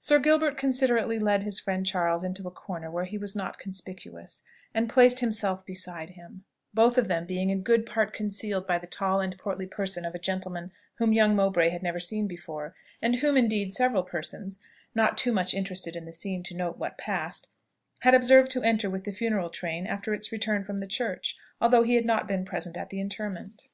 [0.00, 4.42] Sir Gilbert considerately led his friend Charles into a corner where he was not conspicuous,
[4.72, 8.86] and placed himself beside him; both of them being in good part concealed by the
[8.86, 13.16] tall and portly person of a gentleman whom young Mowbray had never seen before, and
[13.16, 14.60] whom indeed several persons,
[14.94, 17.48] not too much interested in the scene to note what passed,
[18.00, 21.82] had observed to enter with the funeral train after its return from the church, although
[21.82, 23.68] he had not been present at the interment.